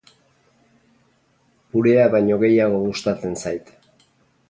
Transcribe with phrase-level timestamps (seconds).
[1.75, 3.75] Purea baino gehiago gustatzen zait.